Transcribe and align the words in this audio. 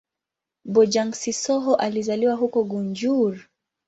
Bojang-Sissoho 0.65 1.75
alizaliwa 1.75 2.35
huko 2.35 2.63
Gunjur. 2.63 3.37